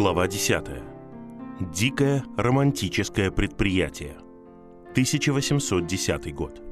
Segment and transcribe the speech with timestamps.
[0.00, 0.64] Глава 10.
[1.74, 4.16] Дикое романтическое предприятие.
[4.92, 6.62] 1810 год.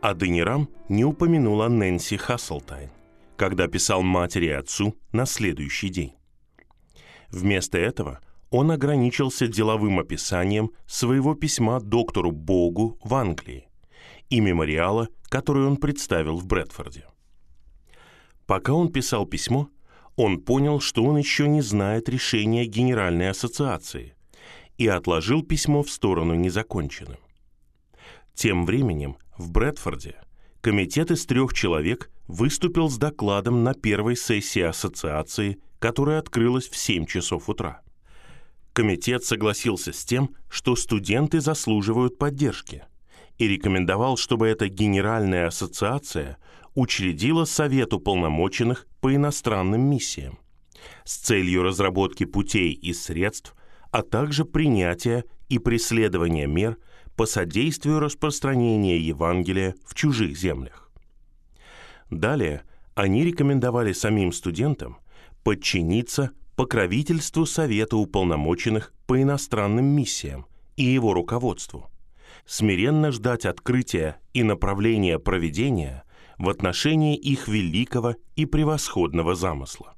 [0.00, 2.88] Аденирам не упомянул о Нэнси Хаслтайн,
[3.36, 6.14] когда писал матери и отцу на следующий день.
[7.28, 13.68] Вместо этого он ограничился деловым описанием своего письма доктору Богу в Англии
[14.30, 17.04] и мемориала, который он представил в Брэдфорде.
[18.46, 19.68] Пока он писал письмо,
[20.16, 24.14] он понял, что он еще не знает решения Генеральной ассоциации
[24.78, 27.18] и отложил письмо в сторону незаконченным.
[28.34, 30.16] Тем временем в Брэдфорде
[30.60, 37.06] комитет из трех человек выступил с докладом на первой сессии ассоциации, которая открылась в 7
[37.06, 37.82] часов утра.
[38.72, 42.84] Комитет согласился с тем, что студенты заслуживают поддержки,
[43.36, 46.38] и рекомендовал, чтобы эта Генеральная ассоциация
[46.74, 50.38] учредила Совет уполномоченных по иностранным миссиям
[51.04, 53.54] с целью разработки путей и средств,
[53.90, 56.76] а также принятия и преследования мер
[57.16, 60.90] по содействию распространения Евангелия в чужих землях.
[62.10, 62.62] Далее
[62.94, 64.98] они рекомендовали самим студентам
[65.44, 71.90] подчиниться покровительству Совета уполномоченных по иностранным миссиям и его руководству,
[72.46, 76.04] смиренно ждать открытия и направления проведения
[76.38, 79.94] в отношении их великого и превосходного замысла.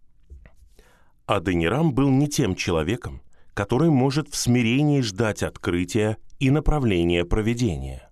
[1.26, 3.22] Аденирам был не тем человеком,
[3.54, 8.10] который может в смирении ждать открытия и направления проведения.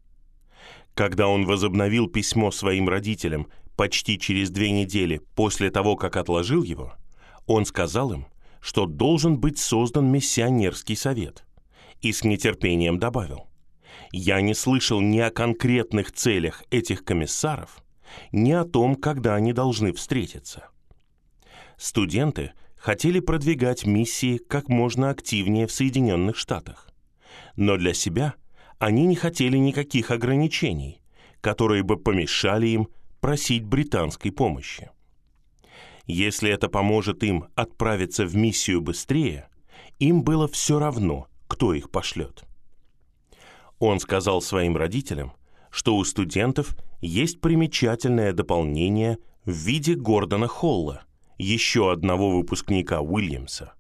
[0.94, 6.94] Когда он возобновил письмо своим родителям почти через две недели после того, как отложил его,
[7.46, 8.26] он сказал им,
[8.60, 11.44] что должен быть создан миссионерский совет,
[12.00, 13.48] и с нетерпением добавил,
[14.12, 17.81] «Я не слышал ни о конкретных целях этих комиссаров,
[18.32, 20.68] ни о том, когда они должны встретиться».
[21.76, 26.90] Студенты хотели продвигать миссии как можно активнее в Соединенных Штатах,
[27.56, 28.34] но для себя
[28.78, 31.00] они не хотели никаких ограничений,
[31.40, 32.88] которые бы помешали им
[33.20, 34.90] просить британской помощи.
[36.06, 39.48] Если это поможет им отправиться в миссию быстрее,
[40.00, 42.44] им было все равно, кто их пошлет.
[43.78, 45.32] Он сказал своим родителям,
[45.72, 51.02] что у студентов есть примечательное дополнение в виде Гордона Холла,
[51.38, 53.72] еще одного выпускника Уильямса.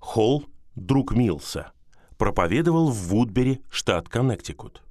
[0.00, 0.44] Холл,
[0.74, 1.72] друг Милса,
[2.18, 4.82] проповедовал в Вудбери, штат Коннектикут.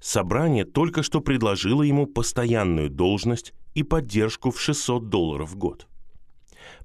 [0.00, 5.88] Собрание только что предложило ему постоянную должность и поддержку в 600 долларов в год.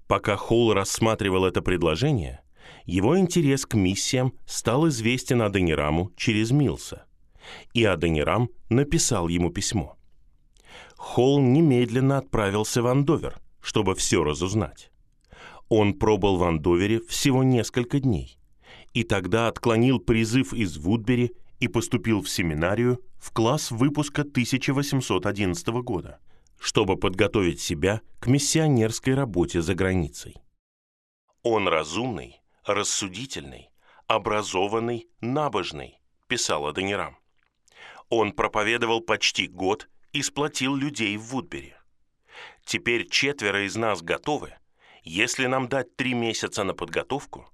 [0.07, 2.41] Пока Холл рассматривал это предложение,
[2.85, 7.05] его интерес к миссиям стал известен Аденираму через Милса,
[7.73, 9.97] и Аденирам написал ему письмо.
[10.95, 14.91] Холл немедленно отправился в Андовер, чтобы все разузнать.
[15.69, 18.37] Он пробыл в Андовере всего несколько дней,
[18.93, 26.19] и тогда отклонил призыв из Вудбери и поступил в семинарию в класс выпуска 1811 года,
[26.59, 30.35] чтобы подготовить себя к миссионерской работе за границей.
[31.43, 33.69] «Он разумный, рассудительный,
[34.07, 37.17] образованный, набожный»,– писал Аденирам.
[38.09, 41.75] Он проповедовал почти год и сплотил людей в Вудбери.
[42.63, 44.55] Теперь четверо из нас готовы,
[45.03, 47.49] если нам дать три месяца на подготовку,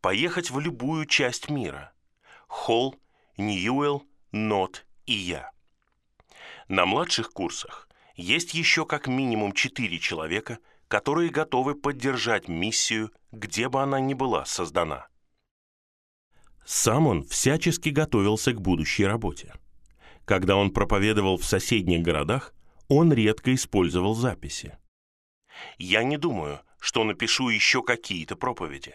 [0.00, 1.92] поехать в любую часть мира.
[2.46, 2.96] Холл,
[3.36, 5.50] Ньюэлл, Нот и я.
[6.68, 10.58] На младших курсах есть еще как минимум четыре человека,
[10.88, 15.08] которые готовы поддержать миссию, где бы она ни была создана.
[16.66, 19.54] Сам он всячески готовился к будущей работе.
[20.28, 22.52] Когда он проповедовал в соседних городах,
[22.88, 24.76] он редко использовал записи.
[25.78, 28.94] «Я не думаю, что напишу еще какие-то проповеди.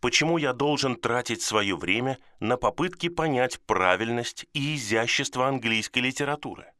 [0.00, 6.72] Почему я должен тратить свое время на попытки понять правильность и изящество английской литературы?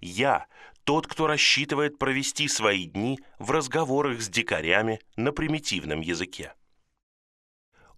[0.00, 0.46] Я
[0.84, 6.54] тот, кто рассчитывает провести свои дни в разговорах с дикарями на примитивном языке.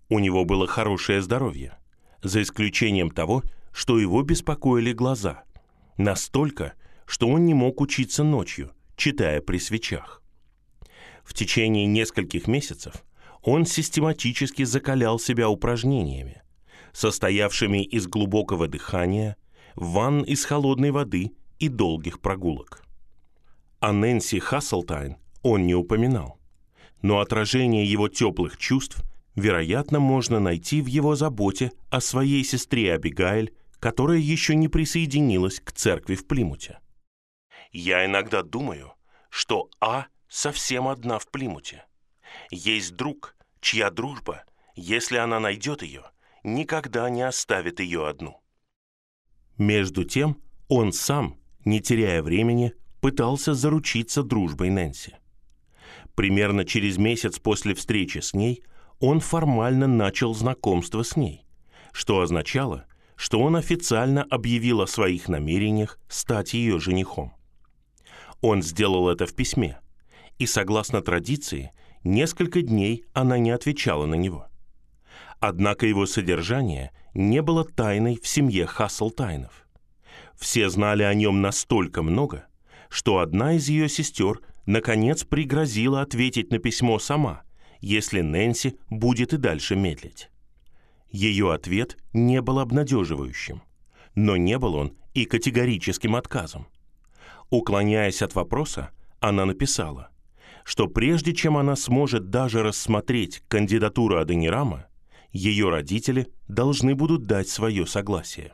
[0.09, 1.79] У него было хорошее здоровье,
[2.21, 5.45] за исключением того, что его беспокоили глаза.
[5.97, 6.75] Настолько,
[7.07, 10.23] что он не мог учиться ночью, читая при свечах.
[11.25, 13.05] В течение нескольких месяцев
[13.43, 16.43] он систематически закалял себя упражнениями,
[16.93, 19.37] состоявшими из глубокого дыхания,
[19.77, 22.83] ванн из холодной воды и долгих прогулок.
[23.79, 26.39] О Нэнси Хасселтайн он не упоминал,
[27.03, 29.03] но отражение его теплых чувств,
[29.37, 35.73] вероятно, можно найти в его заботе о своей сестре Абигайль которая еще не присоединилась к
[35.73, 36.79] церкви в Плимуте.
[37.73, 38.93] Я иногда думаю,
[39.31, 41.87] что А совсем одна в Плимуте.
[42.51, 44.45] Есть друг, чья дружба,
[44.77, 46.05] если она найдет ее,
[46.45, 48.41] никогда не оставит ее одну.
[49.57, 55.17] Между тем, он сам, не теряя времени, пытался заручиться дружбой Нэнси.
[56.15, 58.63] Примерно через месяц после встречи с ней
[58.99, 61.47] он формально начал знакомство с ней,
[61.93, 62.87] что означало,
[63.21, 67.35] что он официально объявил о своих намерениях стать ее женихом.
[68.41, 69.79] Он сделал это в письме,
[70.39, 71.73] и, согласно традиции,
[72.03, 74.47] несколько дней она не отвечала на него.
[75.39, 79.67] Однако его содержание не было тайной в семье Хасселтайнов.
[80.39, 82.47] Все знали о нем настолько много,
[82.89, 87.43] что одна из ее сестер наконец пригрозила ответить на письмо сама,
[87.83, 90.30] если Нэнси будет и дальше медлить.
[91.11, 93.63] Ее ответ не был обнадеживающим,
[94.15, 96.69] но не был он и категорическим отказом.
[97.51, 100.11] Уклоняясь от вопроса, она написала,
[100.65, 104.87] что прежде чем она сможет даже рассмотреть кандидатуру Аденирама,
[105.33, 108.53] ее родители должны будут дать свое согласие.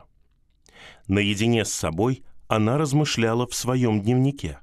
[1.07, 4.59] Наедине с собой она размышляла в своем дневнике,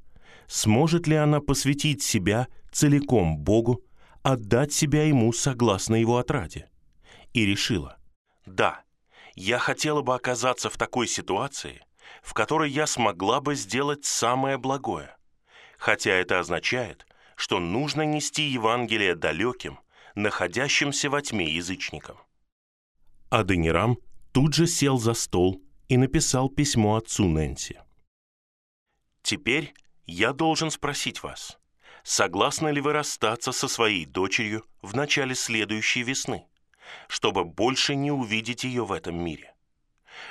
[0.47, 3.83] сможет ли она посвятить себя целиком Богу,
[4.23, 6.69] отдать себя Ему согласно Его отраде.
[7.35, 7.99] И решила,
[8.47, 8.83] да,
[9.35, 11.85] я хотела бы оказаться в такой ситуации,
[12.23, 15.17] в которой я смогла бы сделать самое благое,
[15.77, 19.81] хотя это означает, что нужно нести Евангелие далеким,
[20.15, 22.19] находящимся во тьме язычникам.
[23.31, 23.99] Аденирам
[24.33, 27.81] тут же сел за стол и написал письмо отцу Нэнси.
[29.23, 29.75] «Теперь
[30.07, 31.59] я должен спросить вас,
[32.05, 36.47] согласны ли вы расстаться со своей дочерью в начале следующей весны,
[37.09, 39.55] чтобы больше не увидеть ее в этом мире?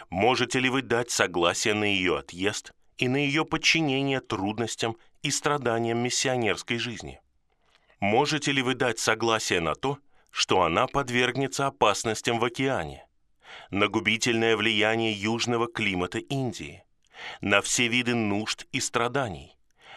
[0.09, 5.99] Можете ли вы дать согласие на ее отъезд и на ее подчинение трудностям и страданиям
[5.99, 7.21] миссионерской жизни?
[7.99, 9.97] Можете ли вы дать согласие на то,
[10.29, 13.05] что она подвергнется опасностям в океане,
[13.69, 16.83] на губительное влияние южного климата Индии,
[17.41, 19.55] на все виды нужд и страданий,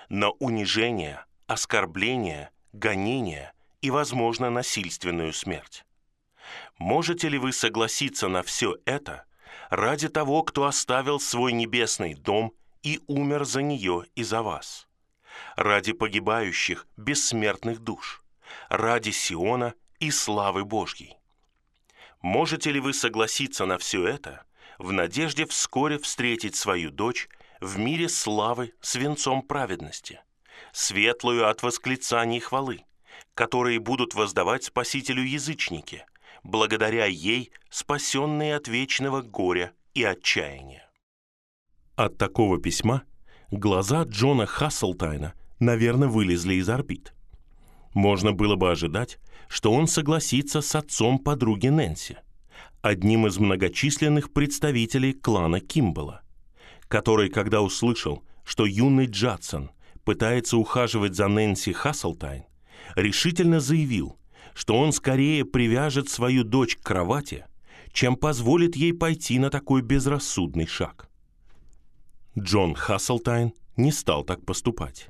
[0.08, 5.85] на унижение, оскорбление, гонение и, возможно, насильственную смерть.
[6.78, 9.24] Можете ли вы согласиться на все это
[9.70, 12.52] ради того, кто оставил свой небесный дом
[12.82, 14.86] и умер за нее и за вас?
[15.56, 18.22] Ради погибающих бессмертных душ,
[18.68, 21.16] ради Сиона и славы Божьей.
[22.22, 24.44] Можете ли вы согласиться на все это
[24.78, 27.28] в надежде вскоре встретить свою дочь
[27.60, 30.20] в мире славы с венцом праведности,
[30.72, 32.84] светлую от восклицаний хвалы,
[33.34, 36.06] которые будут воздавать Спасителю язычники,
[36.46, 40.88] благодаря ей спасенные от вечного горя и отчаяния.
[41.96, 43.02] От такого письма
[43.50, 47.14] глаза Джона Хасселтайна, наверное, вылезли из орбит.
[47.94, 52.18] Можно было бы ожидать, что он согласится с отцом подруги Нэнси,
[52.82, 56.22] одним из многочисленных представителей клана Кимбала,
[56.88, 59.70] который, когда услышал, что юный Джадсон
[60.04, 62.44] пытается ухаживать за Нэнси Хасселтайн,
[62.94, 64.18] решительно заявил,
[64.56, 67.44] что он скорее привяжет свою дочь к кровати,
[67.92, 71.10] чем позволит ей пойти на такой безрассудный шаг.
[72.38, 75.08] Джон Хасселтайн не стал так поступать.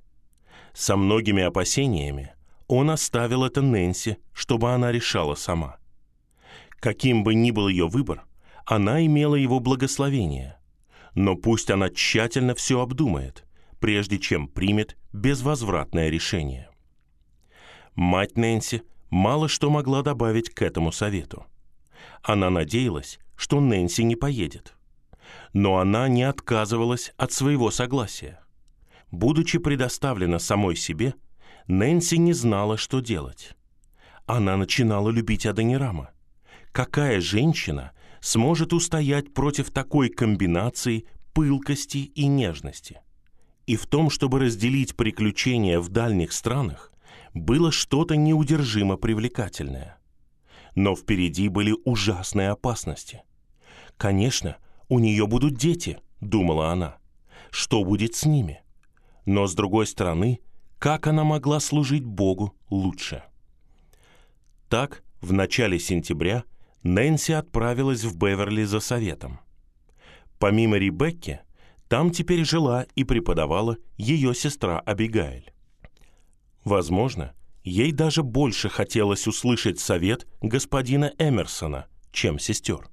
[0.75, 2.35] Со многими опасениями
[2.67, 5.77] он оставил это Нэнси, чтобы она решала сама.
[6.81, 8.25] Каким бы ни был ее выбор,
[8.65, 10.59] она имела его благословение.
[11.15, 13.47] Но пусть она тщательно все обдумает,
[13.79, 16.69] прежде чем примет безвозвратное решение.
[17.95, 21.47] Мать Нэнси мало что могла добавить к этому совету.
[22.23, 24.75] Она надеялась, что Нэнси не поедет.
[25.53, 28.41] Но она не отказывалась от своего согласия.
[29.11, 31.15] Будучи предоставлена самой себе–
[31.69, 33.57] Нэнси не знала, что делать.
[34.27, 36.11] Она начинала любить Адонирама.
[36.71, 43.01] Какая женщина сможет устоять против такой комбинации пылкости и нежности?
[43.67, 46.93] И в том, чтобы разделить приключения в дальних странах,
[47.37, 49.99] было что-то неудержимо привлекательное.
[50.75, 53.23] Но впереди были ужасные опасности.
[53.97, 54.57] Конечно,
[54.89, 56.97] у нее будут дети, думала она.
[57.51, 58.63] Что будет с ними?
[59.27, 60.41] Но с другой стороны,
[60.79, 63.23] как она могла служить Богу лучше.
[64.69, 66.45] Так, в начале сентября
[66.83, 69.41] Нэнси отправилась в Беверли за советом.
[70.39, 71.41] Помимо Ребекки,
[71.89, 75.53] там теперь жила и преподавала ее сестра Абигаэль.
[76.67, 77.33] Возможно,
[77.63, 82.91] ей даже больше хотелось услышать совет господина Эмерсона, чем сестер.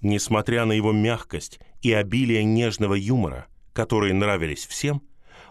[0.00, 5.00] Несмотря на его мягкость и обилие нежного юмора, которые нравились всем,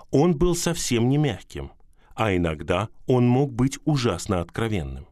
[0.09, 1.71] он был совсем не мягким,
[2.15, 5.07] а иногда он мог быть ужасно откровенным.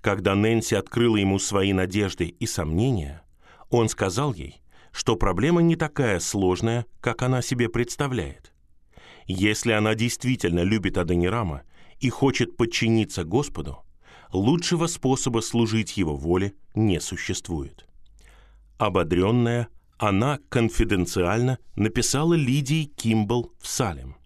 [0.00, 3.22] Когда Нэнси открыла ему свои надежды и сомнения,
[3.70, 4.60] он сказал ей,
[4.90, 8.51] что проблема не такая сложная, как она себе представляет.
[9.26, 11.62] Если она действительно любит Адонирама
[12.00, 13.84] и хочет подчиниться Господу,
[14.32, 17.86] лучшего способа служить его воле не существует.
[18.78, 24.16] Ободренная, она конфиденциально написала Лидии Кимбл в Салем.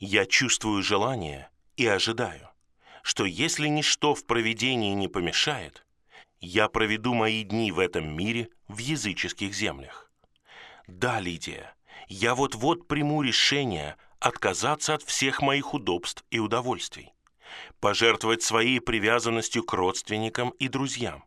[0.00, 2.48] «Я чувствую желание и ожидаю,
[3.02, 5.86] что если ничто в проведении не помешает,
[6.40, 10.10] я проведу мои дни в этом мире в языческих землях.
[10.86, 11.74] Да, Лидия,
[12.08, 17.12] я вот-вот приму решение отказаться от всех моих удобств и удовольствий,
[17.80, 21.24] пожертвовать своей привязанностью к родственникам и друзьям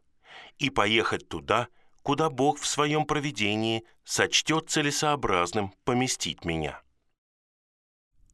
[0.60, 1.68] и поехать туда,
[2.02, 6.82] куда Бог в своем провидении сочтет целесообразным поместить меня.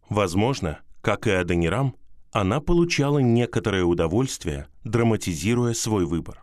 [0.09, 1.95] Возможно, как и Адонирам,
[2.31, 6.41] она получала некоторое удовольствие, драматизируя свой выбор.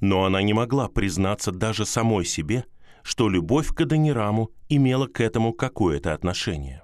[0.00, 2.64] Но она не могла признаться даже самой себе,
[3.02, 6.82] что любовь к Адонираму имела к этому какое-то отношение.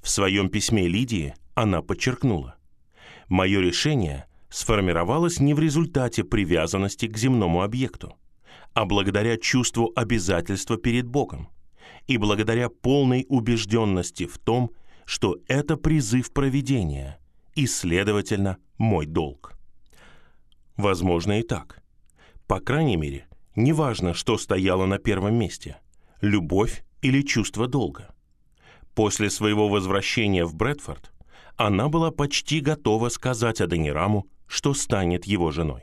[0.00, 2.56] В своем письме Лидии она подчеркнула,
[3.28, 8.16] «Мое решение сформировалось не в результате привязанности к земному объекту,
[8.74, 11.48] а благодаря чувству обязательства перед Богом
[12.06, 14.70] и благодаря полной убежденности в том,
[15.04, 17.18] что это призыв проведения
[17.54, 19.58] и, следовательно, мой долг.
[20.76, 21.82] Возможно и так.
[22.46, 23.26] По крайней мере,
[23.58, 25.76] неважно, что стояло на первом месте–
[26.20, 28.14] любовь или чувство долга.
[28.94, 31.12] После своего возвращения в Брэдфорд
[31.56, 35.82] она была почти готова сказать Аденираму, что станет его женой.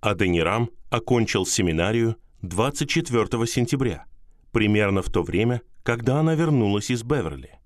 [0.00, 4.06] Аденирам окончил семинарию 24 сентября,
[4.52, 7.58] примерно в то время, когда она вернулась из Беверли.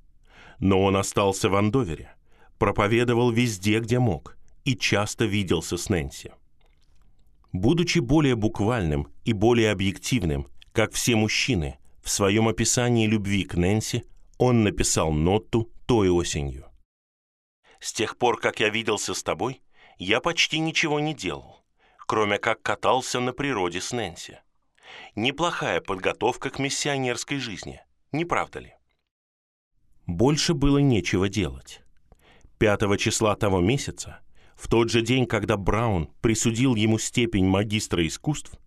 [0.59, 2.15] Но он остался в Андовере,
[2.59, 6.33] проповедовал везде, где мог, и часто виделся с Нэнси.
[7.55, 14.05] Будучи более буквальным и более объективным, как все мужчины, в своем описании любви к Нэнси
[14.39, 16.67] он написал ноту той осенью.
[17.79, 19.63] «С тех пор, как я виделся с тобой,
[19.99, 21.65] я почти ничего не делал,
[22.09, 24.41] кроме как катался на природе с Нэнси.
[25.15, 27.81] Неплохая подготовка к миссионерской жизни,
[28.11, 28.75] не правда ли?
[30.07, 31.83] Больше было нечего делать.
[32.59, 34.24] Пятого числа того месяца,
[34.57, 38.59] в тот же день, когда Браун присудил ему степень магистра искусств,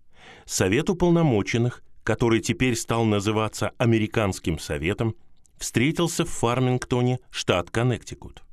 [0.45, 5.15] Совет уполномоченных, который теперь стал называться Американским Советом,
[5.57, 8.43] встретился в Фармингтоне, штат Коннектикут.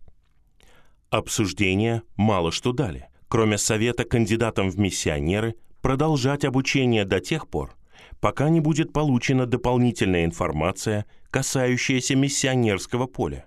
[1.11, 7.77] Обсуждения мало что дали, кроме совета кандидатам в миссионеры продолжать обучение до тех пор,
[8.21, 13.47] пока не будет получена дополнительная информация, касающаяся миссионерского поля,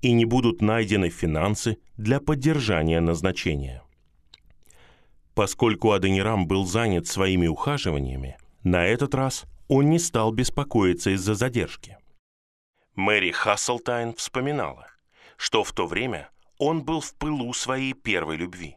[0.00, 3.82] и не будут найдены финансы для поддержания назначения.
[5.34, 11.96] Поскольку Аденирам был занят своими ухаживаниями, на этот раз он не стал беспокоиться из-за задержки.
[12.94, 14.88] Мэри Хасселтайн вспоминала,
[15.36, 18.76] что в то время он был в пылу своей первой любви.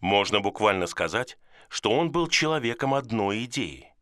[0.00, 3.92] Можно буквально сказать, что он был человеком одной идеи.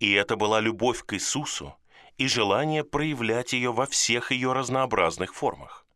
[0.00, 1.74] И это была любовь к Иисусу
[2.18, 5.86] и желание проявлять ее во всех ее разнообразных формах.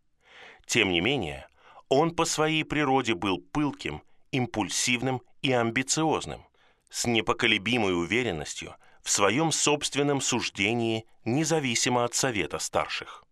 [0.67, 1.47] Тем не менее,
[1.89, 6.47] он по своей природе был пылким, импульсивным и амбициозным,
[6.89, 13.25] с непоколебимой уверенностью в своем собственном суждении, независимо от совета старших.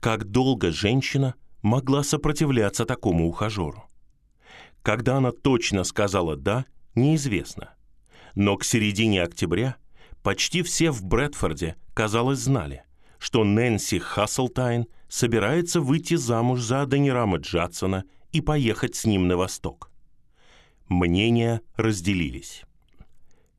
[0.00, 3.84] Как долго женщина могла сопротивляться такому ухажеру?
[4.82, 7.74] Когда она точно сказала «да», неизвестно.
[8.34, 9.76] Но к середине октября
[10.22, 12.84] почти все в Брэдфорде, казалось, знали,
[13.18, 19.90] что Нэнси Хасселтайн собирается выйти замуж за Аденирама Джадсона и поехать с ним на восток.
[20.88, 22.64] Мнения разделились.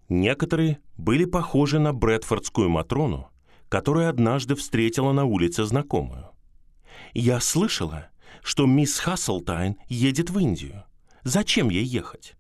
[0.10, 3.30] Некоторые были похожи на Брэдфордскую Матрону,
[3.70, 6.30] которая однажды встретила на улице знакомую.
[7.14, 8.08] «Я слышала,
[8.44, 10.84] что мисс Хасселтайн едет в Индию.
[11.24, 12.36] Зачем ей ехать?»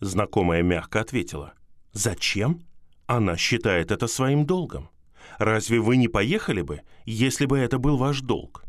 [0.00, 1.54] Знакомая мягко ответила.
[1.92, 2.62] «Зачем?
[3.08, 4.90] Она считает это своим долгом.
[5.38, 8.64] Разве вы не поехали бы, если бы это был ваш долг?»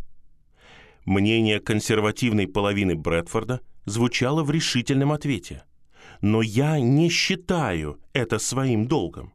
[1.06, 5.66] Мнение консервативной половины Брэдфорда звучало в решительном ответе.
[6.22, 9.34] «Но я не считаю это своим долгом».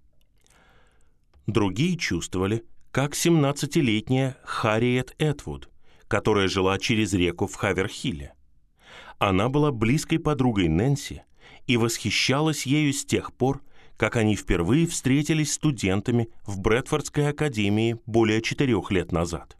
[1.46, 5.68] Другие чувствовали, как 17-летняя Харриет Этвуд,
[6.08, 8.32] которая жила через реку в Хаверхилле.
[9.18, 11.25] Она была близкой подругой Нэнси
[11.66, 13.61] и восхищалась ею с тех пор,
[13.96, 19.56] как они впервые встретились студентами в Брэдфордской академии более четырех лет назад.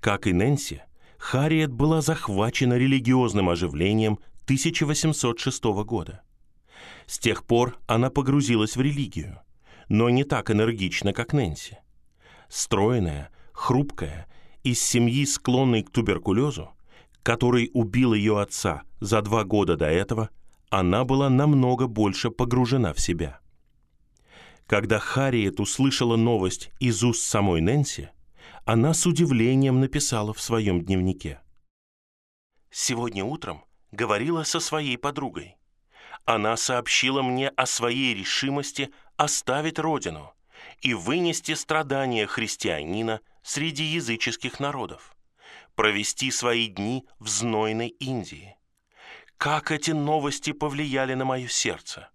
[0.00, 0.82] Как и Нэнси,
[1.18, 6.22] Харриет была захвачена религиозным оживлением 1806 года.
[7.06, 9.40] С тех пор она погрузилась в религию,
[9.88, 11.78] но не так энергично, как Нэнси.
[12.48, 14.26] Стройная, хрупкая,
[14.64, 16.70] из семьи, склонной к туберкулезу,
[17.22, 20.30] который убил ее отца за два года до этого,
[20.72, 23.40] она была намного больше погружена в себя.
[24.66, 28.08] Когда Харриет услышала новость из уст самой Нэнси,
[28.64, 31.42] она с удивлением написала в своем дневнике.
[32.70, 35.58] «Сегодня утром говорила со своей подругой.
[36.24, 40.32] Она сообщила мне о своей решимости оставить родину
[40.80, 45.14] и вынести страдания христианина среди языческих народов,
[45.74, 48.56] провести свои дни в знойной Индии.
[49.42, 52.10] Как эти новости повлияли на мое сердце?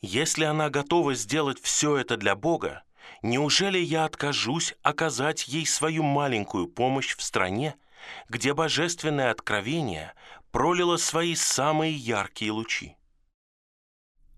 [0.00, 2.82] Если она готова сделать все это для Бога,
[3.20, 7.74] неужели я откажусь оказать ей свою маленькую помощь в стране,
[8.30, 10.14] где божественное откровение
[10.50, 12.96] пролило свои самые яркие лучи?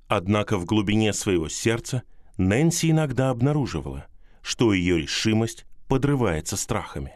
[0.09, 2.03] Однако в глубине своего сердца
[2.37, 4.09] Нэнси иногда обнаруживала,
[4.43, 7.13] что ее решимость подрывается страхами.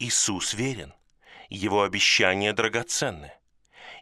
[0.00, 0.92] Иисус верен,
[1.48, 3.30] его обещания драгоценны.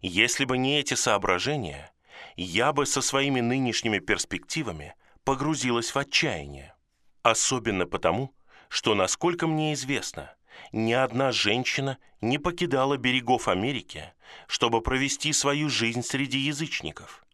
[0.00, 1.92] Если бы не эти соображения,
[2.37, 6.75] я бы со своими нынешними перспективами погрузилась в отчаяние.
[7.23, 8.35] Особенно потому,
[8.68, 10.35] что, насколько мне известно,
[10.73, 14.12] ни одна женщина не покидала берегов Америки,
[14.47, 17.25] чтобы провести свою жизнь среди язычников.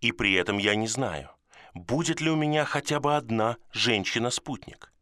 [0.00, 1.30] И при этом я не знаю,
[1.74, 4.92] будет ли у меня хотя бы одна женщина-спутник.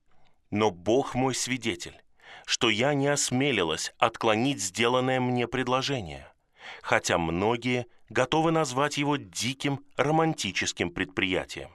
[0.51, 2.01] Но Бог мой свидетель,
[2.47, 6.33] что я не осмелилась отклонить сделанное мне предложение,
[6.83, 11.71] хотя многие готовы назвать его диким романтическим предприятием.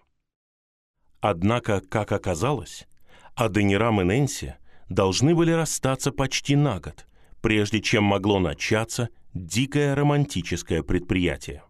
[1.21, 2.88] Однако, как оказалось,
[3.36, 4.56] Аденирам и Нэнси
[4.89, 7.08] должны были расстаться почти на год,
[7.41, 11.63] прежде чем могло начаться дикое романтическое предприятие.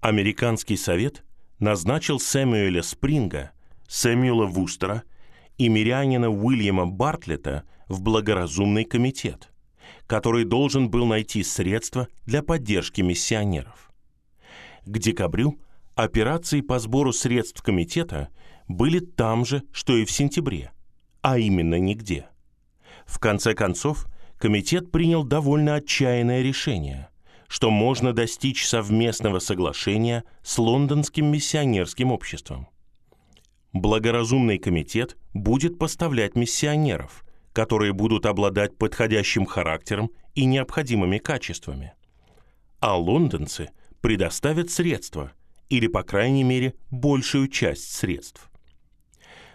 [0.00, 1.24] Американский совет
[1.58, 3.52] назначил Сэмюэля Спринга,
[3.86, 5.02] Сэмюэла Вустера
[5.58, 9.52] и мирянина Уильяма Бартлета в благоразумный комитет,
[10.10, 13.90] который должен был найти средства для поддержки миссионеров.
[14.84, 15.58] К декабрю–
[16.02, 18.30] Операции по сбору средств комитета
[18.68, 20.72] были там же, что и в сентябре,
[21.20, 22.26] а именно нигде.
[23.04, 24.06] В конце концов,
[24.38, 27.10] комитет принял довольно отчаянное решение,
[27.48, 32.68] что можно достичь совместного соглашения с лондонским миссионерским обществом.
[33.74, 41.94] Благоразумный комитет будет поставлять миссионеров, которые будут обладать подходящим характером и необходимыми качествами.
[42.80, 45.32] А лондонцы предоставят средства–
[45.70, 48.50] или, по крайней мере, большую часть средств.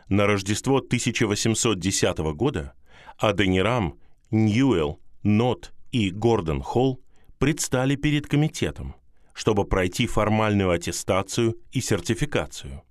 [0.08, 2.74] На Рождество 1810 года
[3.18, 4.00] Аденирам,
[4.32, 7.02] Ньюэлл, Нот и Гордон Холл
[7.38, 8.96] предстали перед комитетом,
[9.34, 12.82] чтобы пройти формальную аттестацию и сертификацию.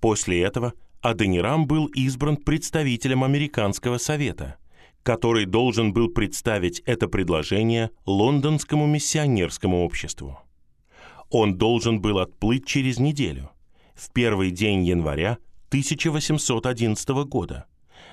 [0.00, 4.56] После этого Аденирам был избран представителем Американского совета,
[5.04, 10.40] который должен был представить это предложение Лондонскому миссионерскому обществу.
[11.30, 13.50] Он должен был отплыть через неделю,
[13.94, 17.66] в первый день января 1811 года,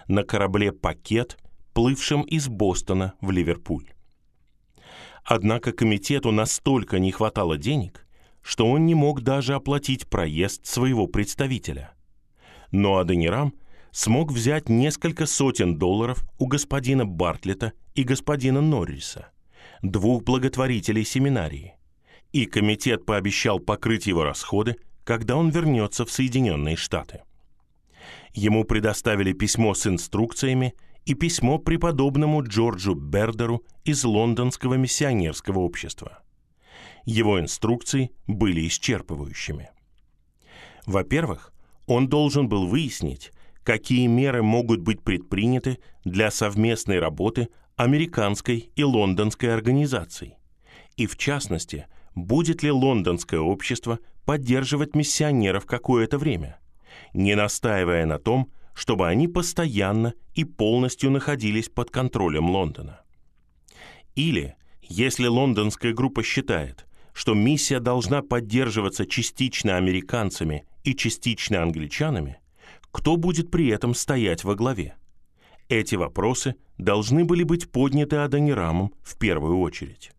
[0.08, 1.40] на корабле «Пакет»,
[1.74, 3.90] плывшем из Бостона в Ливерпуль.
[5.24, 8.06] Однако комитету настолько не хватало денег,
[8.44, 11.95] что он не мог даже оплатить проезд своего представителя.
[12.76, 13.54] Но Аденирам
[13.92, 19.30] смог взять несколько сотен долларов у господина Бартлета и господина Норриса,
[19.82, 21.76] двух благотворителей семинарии,
[22.34, 27.22] и комитет пообещал покрыть его расходы, когда он вернется в Соединенные Штаты.
[28.34, 30.74] Ему предоставили письмо с инструкциями
[31.06, 36.20] и письмо преподобному Джорджу Бердеру из Лондонского миссионерского общества.
[37.06, 39.70] Его инструкции были исчерпывающими.
[40.86, 41.54] Во-первых,
[41.88, 43.32] он должен был выяснить,
[43.64, 50.36] какие меры могут быть предприняты для совместной работы американской и лондонской организаций,
[50.96, 56.60] и в частности– будет ли лондонское общество поддерживать миссионеров какое-то время,
[57.14, 63.02] не настаивая на том, чтобы они постоянно и полностью находились под контролем Лондона.
[64.16, 72.38] Или, если лондонская группа считает, что миссия должна поддерживаться частично американцами и частично англичанами,
[72.92, 74.96] кто будет при этом стоять во главе?
[75.68, 80.12] Эти вопросы должны были быть подняты Адонирамом в первую очередь.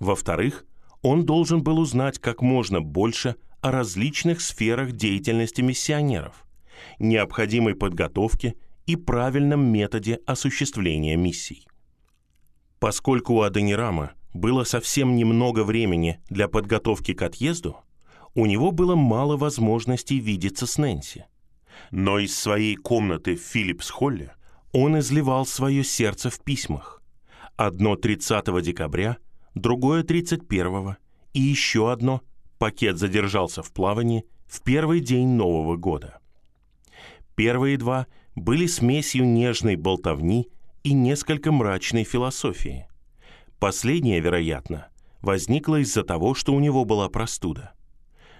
[0.00, 0.66] Во-вторых,
[1.02, 6.44] он должен был узнать как можно больше о различных сферах деятельности миссионеров,
[6.98, 11.66] необходимой подготовке и правильном методе осуществления миссий.
[12.78, 17.76] Поскольку у Аденирама было совсем немного времени для подготовки к отъезду,
[18.36, 21.24] у него было мало возможностей видеться с Нэнси.
[21.90, 24.32] Но из своей комнаты в Филлипс-Холле
[24.72, 27.02] он изливал свое сердце в письмах.
[27.56, 29.16] Одно 30 декабря,
[29.54, 30.96] другое 31
[31.32, 32.20] и еще одно,
[32.58, 36.18] пакет задержался в плавании, в первый день Нового года.
[37.36, 40.48] Первые два были смесью нежной болтовни
[40.82, 42.86] и несколько мрачной философии.
[43.58, 44.88] Последняя, вероятно,
[45.22, 47.72] возникла из-за того, что у него была простуда.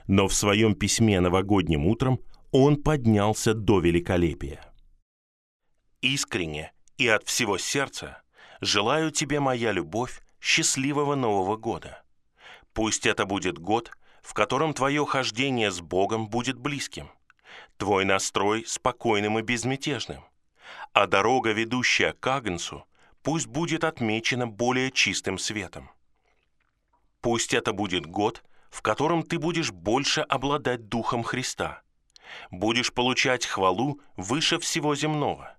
[0.07, 2.21] Но в своем письме новогодним утром
[2.53, 4.73] он поднялся до великолепия.
[6.01, 8.23] «Искренне и от всего сердца
[8.61, 12.03] желаю тебе, моя любовь, счастливого Нового года.
[12.73, 13.90] Пусть это будет год,
[14.23, 17.11] в котором твое хождение с Богом будет близким,
[17.77, 20.25] твой настрой спокойным и безмятежным,
[20.92, 22.85] а дорога, ведущая к Агнцу,
[23.23, 25.90] пусть будет отмечена более чистым светом.
[27.21, 31.83] Пусть это будет год, в котором ты будешь больше обладать Духом Христа,
[32.50, 35.57] будешь получать хвалу выше всего земного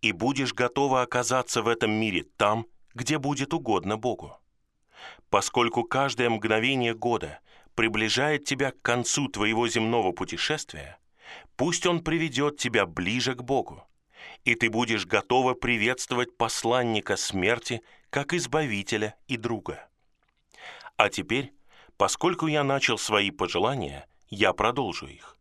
[0.00, 4.38] и будешь готова оказаться в этом мире там, где будет угодно Богу.
[5.30, 7.40] Поскольку каждое мгновение года
[7.74, 10.98] приближает тебя к концу твоего земного путешествия,
[11.56, 13.82] пусть он приведет тебя ближе к Богу,
[14.44, 19.88] и ты будешь готова приветствовать посланника смерти как избавителя и друга.
[20.96, 21.52] А теперь,
[21.96, 25.36] поскольку я начал свои пожелания, я продолжу их.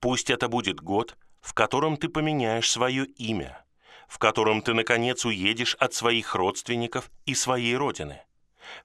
[0.00, 3.64] Пусть это будет год, в котором ты поменяешь свое имя,
[4.08, 8.20] в котором ты, наконец, уедешь от своих родственников и своей родины,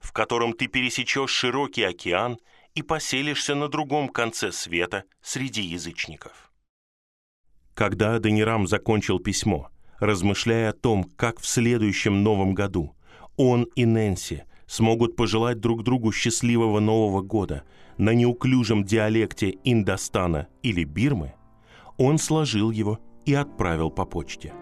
[0.00, 2.38] в котором ты пересечешь широкий океан
[2.74, 6.52] и поселишься на другом конце света среди язычников.
[7.74, 12.94] Когда Аденирам закончил письмо, размышляя о том, как в следующем Новом году
[13.36, 17.64] он и Нэнси смогут пожелать друг другу счастливого Нового года
[17.98, 21.34] на неуклюжем диалекте Индостана или Бирмы,
[21.98, 24.54] он сложил его и отправил по почте.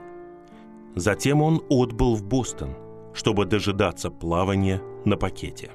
[0.97, 2.75] Затем он отбыл в Бостон,
[3.15, 5.71] чтобы дожидаться плавания на пакете.